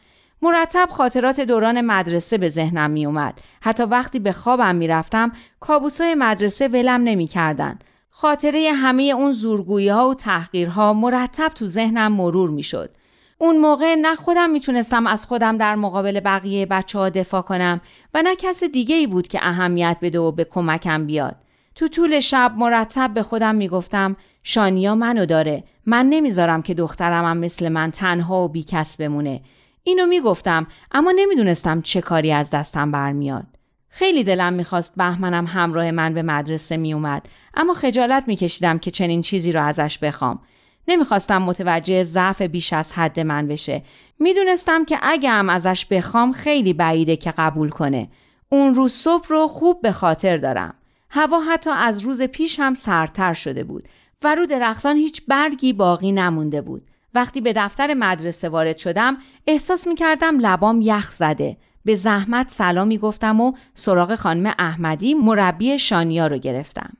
[0.42, 3.40] مرتب خاطرات دوران مدرسه به ذهنم می اومد.
[3.60, 7.78] حتی وقتی به خوابم می رفتم کابوسای مدرسه ولم نمی کردن.
[8.10, 12.90] خاطره همه اون زورگویی ها و تحقیرها مرتب تو ذهنم مرور می شد.
[13.38, 17.80] اون موقع نه خودم می‌تونستم از خودم در مقابل بقیه بچه ها دفاع کنم
[18.14, 21.36] و نه کس دیگه ای بود که اهمیت بده و به کمکم بیاد.
[21.74, 25.64] تو طول شب مرتب به خودم می‌گفتم شانیا منو داره.
[25.86, 29.40] من نمی‌ذارم که دخترم هم مثل من تنها و بیکس بمونه.
[29.82, 33.46] اینو می‌گفتم اما نمی‌دونستم چه کاری از دستم برمیاد.
[33.88, 39.52] خیلی دلم می‌خواست بهمنم همراه من به مدرسه میومد اما خجالت میکشیدم که چنین چیزی
[39.52, 40.40] رو ازش بخوام.
[40.88, 43.82] نمی‌خواستم متوجه ضعف بیش از حد من بشه.
[44.18, 48.08] می‌دونستم که اگه هم ازش بخوام خیلی بعیده که قبول کنه.
[48.48, 50.74] اون روز صبح رو خوب به خاطر دارم.
[51.14, 53.88] هوا حتی از روز پیش هم سردتر شده بود
[54.22, 56.82] و رو درختان هیچ برگی باقی نمونده بود.
[57.14, 61.56] وقتی به دفتر مدرسه وارد شدم احساس می کردم لبام یخ زده.
[61.84, 66.92] به زحمت سلامی گفتم و سراغ خانم احمدی مربی شانیا رو گرفتم.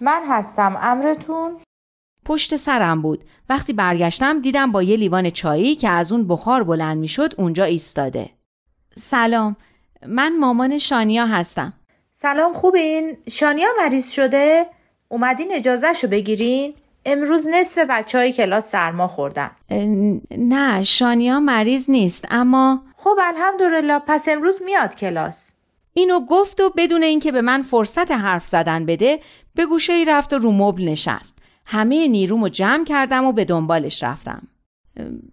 [0.00, 1.56] من هستم امرتون
[2.24, 3.24] پشت سرم بود.
[3.48, 7.64] وقتی برگشتم دیدم با یه لیوان چایی که از اون بخار بلند می شد اونجا
[7.64, 8.30] ایستاده.
[8.96, 9.56] سلام
[10.06, 11.72] من مامان شانیا هستم.
[12.22, 14.66] سلام خوبین؟ شانیا مریض شده؟
[15.08, 19.50] اومدین اجازهشو بگیرین؟ امروز نصف بچه های کلاس سرما خوردن
[20.30, 25.54] نه شانیا مریض نیست اما خب الحمدلله پس امروز میاد کلاس
[25.92, 29.20] اینو گفت و بدون اینکه به من فرصت حرف زدن بده
[29.54, 34.02] به گوشه ای رفت و رو مبل نشست همه نیرومو جمع کردم و به دنبالش
[34.02, 34.42] رفتم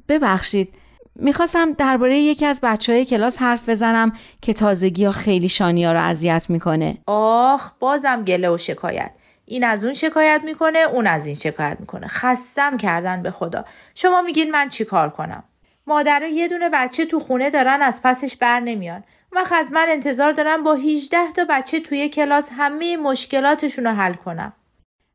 [0.10, 0.74] ببخشید
[1.20, 6.04] می‌خواستم درباره یکی از بچه های کلاس حرف بزنم که تازگی ها خیلی شانیا رو
[6.04, 6.98] اذیت می‌کنه.
[7.08, 9.12] آخ بازم گله و شکایت.
[9.46, 12.08] این از اون شکایت می‌کنه اون از این شکایت می‌کنه.
[12.08, 13.66] خستم کردن به خدا.
[13.96, 15.44] شما میگین من چی کار کنم؟
[15.88, 19.04] مادرها یه دونه بچه تو خونه دارن از پسش بر نمیان.
[19.32, 24.14] وقت از من انتظار دارم با 18 تا بچه توی کلاس همه مشکلاتشون رو حل
[24.14, 24.54] کنم.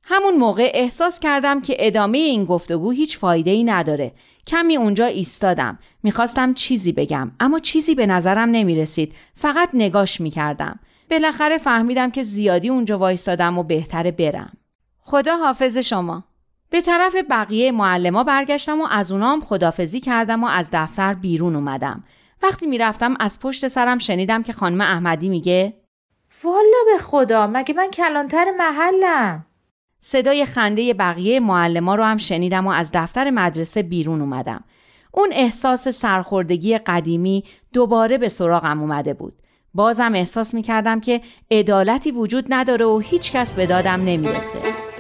[0.04, 4.12] همون موقع احساس کردم که ادامه این گفتگو هیچ فایده ای نداره.
[4.46, 5.78] کمی اونجا ایستادم.
[6.02, 9.14] می‌خواستم چیزی بگم اما چیزی به نظرم نمی‌رسید.
[9.34, 10.80] فقط نگاش می‌کردم.
[11.10, 14.52] بالاخره فهمیدم که زیادی اونجا وایستادم و بهتره برم.
[15.00, 16.24] خدا حافظ شما.
[16.70, 22.04] به طرف بقیه معلما برگشتم و از اونام خدافزی کردم و از دفتر بیرون اومدم.
[22.42, 25.72] وقتی می‌رفتم از پشت سرم شنیدم که خانم احمدی میگه
[26.44, 29.46] والا به خدا مگه من کلانتر محلم
[30.04, 34.64] صدای خنده بقیه معلما رو هم شنیدم و از دفتر مدرسه بیرون اومدم.
[35.12, 39.34] اون احساس سرخوردگی قدیمی دوباره به سراغم اومده بود.
[39.74, 44.91] بازم احساس می کردم که عدالتی وجود نداره و هیچ کس به دادم نمی‌رسه.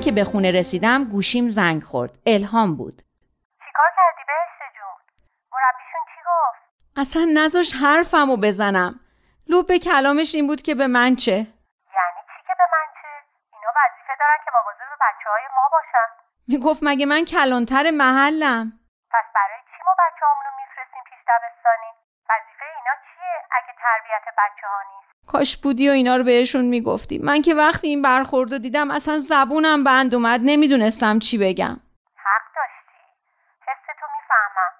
[0.00, 2.12] همین که به خونه رسیدم گوشیم زنگ خورد.
[2.26, 2.96] الهام بود.
[3.64, 4.98] چیکار کردی بهشت جون؟
[5.54, 6.60] مربیشون چی گفت؟
[7.02, 8.92] اصلا نذاش حرفمو بزنم.
[9.50, 11.36] لوب کلامش این بود که به من چه؟
[11.96, 13.12] یعنی چی که به من چه؟
[13.54, 16.08] اینا وظیفه دارن که مواظب بچه های ما باشن.
[16.52, 18.64] می‌گفت مگه من کلانتر محلم.
[19.14, 21.90] پس برای چی ما بچه رو میفرستیم پیش دبستانی؟
[22.30, 27.16] وظیفه اینا چیه اگه تربیت بچه ها نیست؟ کاش بودی و اینا رو بهشون می‌گفتی.
[27.28, 31.74] من که وقتی این برخورد دیدم اصلا زبونم بند اومد نمی‌دونستم چی بگم.
[32.26, 33.02] حق داشتی.
[33.68, 34.72] حس تو می‌فهمم.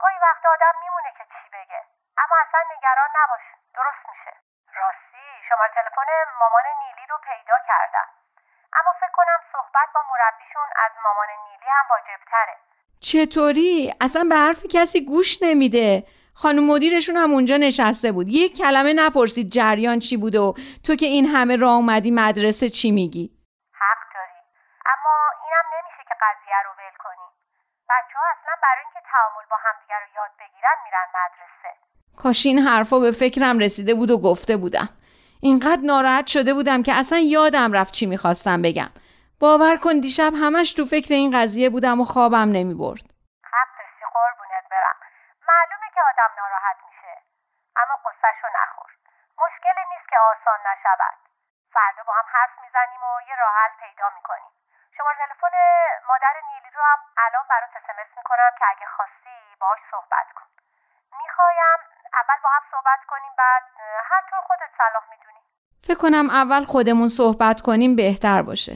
[0.00, 1.80] گاهی وقت آدم میمونه که چی بگه.
[2.22, 3.44] اما اصلا نگران نباش.
[3.76, 4.32] درست میشه.
[4.80, 6.08] راستی شماره تلفن
[6.40, 8.08] مامان نیلی رو پیدا کردم.
[8.78, 12.56] اما فکر کنم صحبت با مربیشون از مامان نیلی هم واجبتره.
[13.08, 15.90] چطوری؟ اصلا به حرف کسی گوش نمیده.
[16.42, 18.28] خانم مدیرشون هم اونجا نشسته بود.
[18.28, 20.52] یک کلمه نپرسید جریان چی بوده و
[20.84, 23.30] تو که این همه راه اومدی مدرسه چی میگی؟
[23.72, 24.40] حق داری
[24.86, 25.14] اما
[25.44, 27.28] اینم نمیشه که قضیه رو ول کنی.
[27.90, 31.70] بچه ها اصلا برای اینکه تعامل با همدیگه رو یاد بگیرن میرن مدرسه.
[32.16, 34.88] کاش این حرفا به فکرم رسیده بود و گفته بودم.
[35.40, 38.90] اینقدر ناراحت شده بودم که اصلا یادم رفت چی می‌خواستم بگم.
[39.40, 43.17] باور کن دیشب همش تو فکر این قضیه بودم و خوابم نمی‌برد.
[46.18, 47.14] آدم ناراحت میشه.
[47.80, 48.90] اما قصهشو نخور
[49.42, 51.18] مشکلی نیست که آسان نشود.
[51.74, 54.52] فردا با هم حرف می‌زنیم و یه راه حل پیدا می‌کنیم.
[54.96, 55.54] شماره تلفن
[56.08, 60.46] مادر نیلی رو هم الان برات اسمس می‌کنم که اگه خواستی باهاش صحبت کن.
[61.22, 61.80] می‌خوایم
[62.20, 63.64] اول با هم صحبت کنیم بعد
[64.10, 65.42] هر طور خودت صلاح می‌دونی.
[65.86, 68.74] فکر کنم اول خودمون صحبت کنیم بهتر باشه.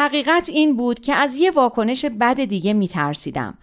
[0.00, 3.54] حقیقت این بود که از یه واکنش بد دیگه میترسیدم.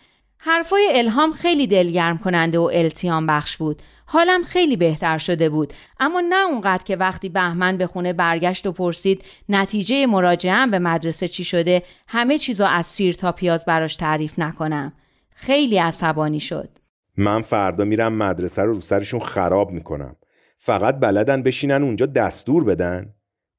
[0.48, 3.82] حرفای الهام خیلی دلگرم کننده و التیام بخش بود.
[4.06, 5.74] حالم خیلی بهتر شده بود.
[6.00, 11.28] اما نه اونقدر که وقتی بهمن به خونه برگشت و پرسید نتیجه مراجعه به مدرسه
[11.28, 14.94] چی شده همه چیزا از سیر تا پیاز براش تعریف نکنم.
[15.36, 16.70] خیلی عصبانی شد.
[17.18, 20.16] من فردا میرم مدرسه رو رو سرشون خراب می‌کنم.
[20.60, 23.14] فقط بلدن بشینن اونجا دستور بدن.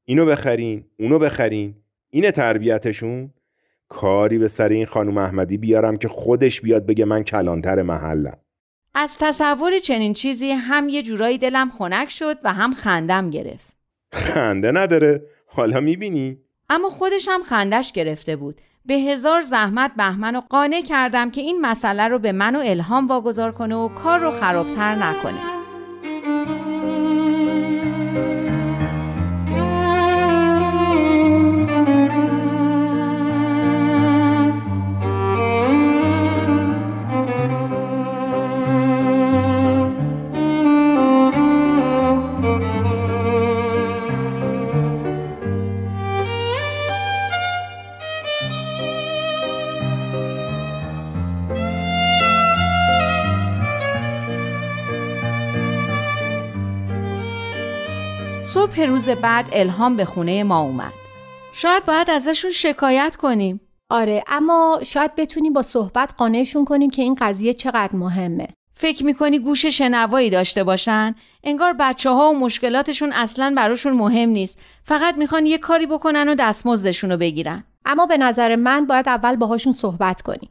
[0.05, 1.75] اینو بخرین اونو بخرین.
[2.11, 3.31] اینه تربیتشون؟
[3.89, 8.37] کاری به سر این خانم احمدی بیارم که خودش بیاد بگه من کلانتر محلم.
[8.95, 13.77] از تصور چنین چیزی هم یه جورایی دلم خنک شد و هم خندم گرفت.
[14.13, 15.23] خنده نداره.
[15.47, 16.39] حالا می‌بینی؟
[16.71, 18.61] اما خودش هم خندش گرفته بود.
[18.87, 23.07] به هزار زحمت بهمن و قانع کردم که این مسئله رو به من و الهام
[23.07, 25.41] واگذار کنه و کار رو خرابتر نکنه.
[58.97, 60.93] روز بعد الهام به خونه ما اومد.
[61.53, 63.61] شاید باید ازشون شکایت کنیم.
[63.91, 68.49] آره اما شاید بتونیم با صحبت قانعشون کنیم که این قضیه چقدر مهمه.
[68.75, 74.61] فکر می‌کنی گوش شنوایی داشته باشن؟ انگار بچه ها و مشکلاتشون اصلا براشون مهم نیست.
[74.85, 77.65] فقط می‌خوان یه کاری بکنن و دستمزدشون رو بگیرن.
[77.85, 80.51] اما به نظر من باید اول باهاشون صحبت کنیم.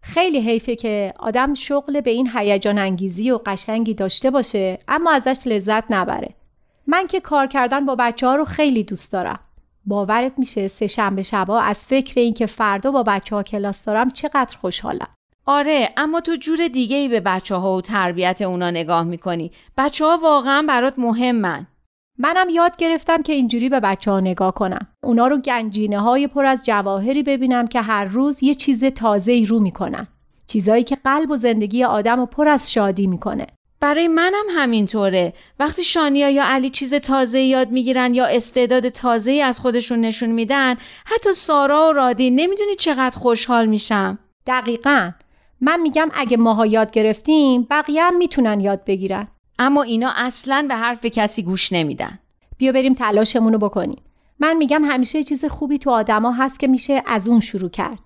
[0.00, 5.38] خیلی حیفه که آدم شغل به این هیجان انگیزی و قشنگی داشته باشه اما ازش
[5.46, 6.34] لذت نبره.
[6.86, 9.38] من که کار کردن با بچه ها رو خیلی دوست دارم.
[9.86, 14.10] باورت میشه سه شنبه شبا از فکر این که فردا با بچه ها کلاس دارم
[14.10, 15.08] چقدر خوشحالم.
[15.46, 19.52] آره اما تو جور دیگه ای به بچه ها و تربیت اونا نگاه می‌کنی.
[19.76, 21.66] بچه ها واقعا برات مهمن.
[22.18, 24.88] منم یاد گرفتم که اینجوری به بچه ها نگاه کنم.
[25.02, 29.46] اونا رو گنجینه های پر از جواهری ببینم که هر روز یه چیز تازه ای
[29.46, 30.06] رو می‌کنن.
[30.46, 33.46] چیزایی که قلب و زندگی آدم رو پر از شادی می‌کنه.
[33.84, 35.32] برای منم همینطوره.
[35.58, 40.76] وقتی شانیا یا علی چیز تازه یاد می‌گیرن یا استعداد تازه از خودشون نشون میدن
[41.06, 44.18] حتی سارا و رادی نمی‌دونی چقدر خوشحال میشم.
[44.46, 45.10] دقیقا.
[45.60, 49.28] من میگم اگه ماها یاد گرفتیم بقیه هم می‌تونن یاد بگیرن.
[49.58, 52.18] اما اینا اصلا به حرف کسی گوش نمیدن.
[52.58, 54.02] بیا بریم تلاشمون رو بکنیم.
[54.38, 57.98] من میگم همیشه چیز خوبی تو آدما هست که میشه از اون شروع کرد.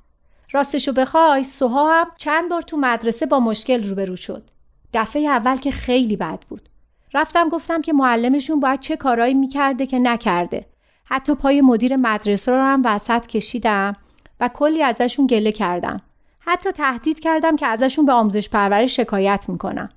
[0.53, 4.51] راستشو بخوای سوها هم چند بار تو مدرسه با مشکل روبرو شد.
[4.93, 6.69] دفعه اول که خیلی بد بود.
[7.15, 10.67] رفتم گفتم که معلمشون باید چه کارایی می‌کرده که نکرده.
[11.05, 13.97] حتی پای مدیر مدرسه رو هم وسط کشیدم
[14.41, 16.01] و کلی ازشون گله کردم.
[16.39, 19.89] حتی تهدید کردم که ازشون به آموزش پرورش شکایت می‌کنم.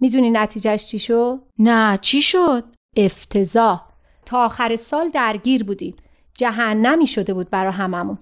[0.00, 2.64] می‌دونی نتیجهش چی شد؟ نه چی شد؟
[2.96, 3.84] افتضاح.
[4.26, 5.96] تا آخر سال درگیر بودیم.
[6.34, 8.18] جهنمی شده بود برا هممون.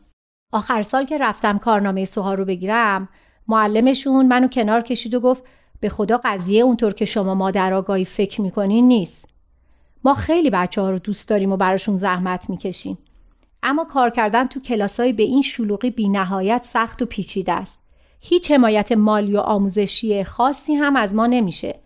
[0.52, 3.08] آخر سال که رفتم کارنامه سوها رو بگیرم
[3.48, 5.42] معلمشون منو کنار کشید و گفت
[5.80, 9.28] به خدا قضیه اونطور که شما مادر آگاهی فکر می‌کنین نیست.
[10.04, 12.98] ما خیلی بچه ها رو دوست داریم و براشون زحمت می‌کشیم.
[13.62, 17.82] اما کار کردن تو کلاسای به این شلوغی بی نهایت سخت و پیچیده است.
[18.20, 21.80] هیچ حمایت مالی و آموزشی خاصی هم از ما نمیشه.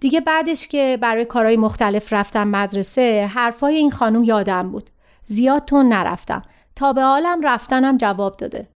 [0.00, 4.90] دیگه بعدش که برای کارهای مختلف رفتم مدرسه حرفای این خانم یادم بود.
[5.26, 6.42] زیاد تون نرفتم.
[6.76, 8.68] تا به حالم رفتنم جواب داده.